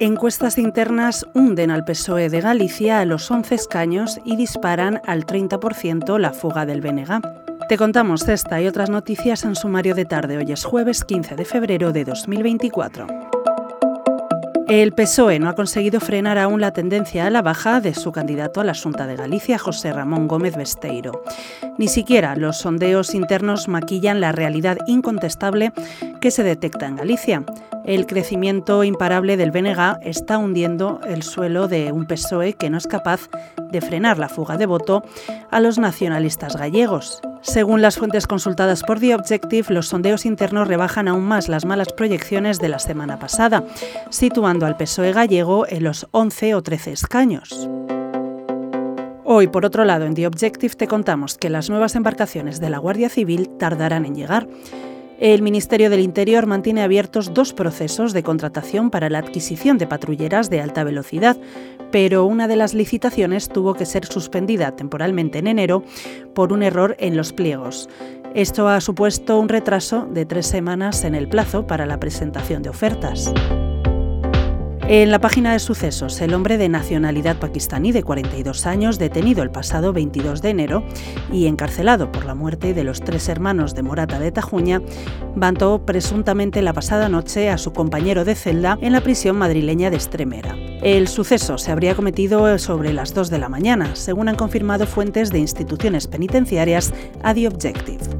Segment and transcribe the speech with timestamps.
[0.00, 6.18] Encuestas internas hunden al PSOE de Galicia a los 11 escaños y disparan al 30%
[6.20, 7.20] la fuga del BNG.
[7.68, 10.36] Te contamos esta y otras noticias en sumario de tarde.
[10.36, 13.37] Hoy es jueves 15 de febrero de 2024.
[14.68, 18.60] El PSOE no ha conseguido frenar aún la tendencia a la baja de su candidato
[18.60, 21.22] a la Junta de Galicia, José Ramón Gómez Besteiro.
[21.78, 25.72] Ni siquiera los sondeos internos maquillan la realidad incontestable
[26.20, 27.44] que se detecta en Galicia.
[27.86, 32.86] El crecimiento imparable del BNG está hundiendo el suelo de un PSOE que no es
[32.86, 33.30] capaz
[33.70, 35.02] de frenar la fuga de voto
[35.50, 37.22] a los nacionalistas gallegos.
[37.48, 41.94] Según las fuentes consultadas por The Objective, los sondeos internos rebajan aún más las malas
[41.94, 43.64] proyecciones de la semana pasada,
[44.10, 47.66] situando al PSOE gallego en los 11 o 13 escaños.
[49.24, 52.78] Hoy, por otro lado, en The Objective te contamos que las nuevas embarcaciones de la
[52.78, 54.46] Guardia Civil tardarán en llegar.
[55.18, 60.48] El Ministerio del Interior mantiene abiertos dos procesos de contratación para la adquisición de patrulleras
[60.48, 61.36] de alta velocidad,
[61.90, 65.82] pero una de las licitaciones tuvo que ser suspendida temporalmente en enero
[66.34, 67.88] por un error en los pliegos.
[68.34, 72.68] Esto ha supuesto un retraso de tres semanas en el plazo para la presentación de
[72.68, 73.32] ofertas.
[74.90, 79.50] En la página de sucesos, el hombre de nacionalidad pakistaní de 42 años, detenido el
[79.50, 80.82] pasado 22 de enero
[81.30, 84.80] y encarcelado por la muerte de los tres hermanos de Morata de Tajuña,
[85.36, 89.98] vantó presuntamente la pasada noche a su compañero de celda en la prisión madrileña de
[89.98, 90.56] Estremera.
[90.82, 95.30] El suceso se habría cometido sobre las 2 de la mañana, según han confirmado fuentes
[95.30, 98.17] de instituciones penitenciarias a The Objective.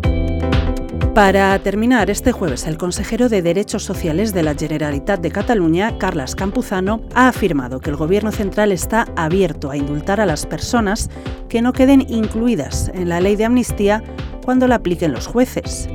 [1.18, 6.36] Para terminar, este jueves el consejero de Derechos Sociales de la Generalitat de Cataluña, Carles
[6.36, 11.10] Campuzano, ha afirmado que el Gobierno central está abierto a indultar a las personas
[11.48, 14.04] que no queden incluidas en la ley de amnistía
[14.44, 15.88] cuando la apliquen los jueces.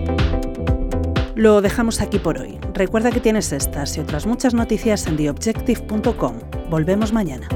[1.35, 2.59] Lo dejamos aquí por hoy.
[2.73, 6.33] Recuerda que tienes estas y otras muchas noticias en theobjective.com.
[6.69, 7.47] Volvemos mañana.